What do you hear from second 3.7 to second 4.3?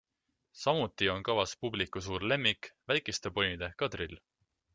kadrill.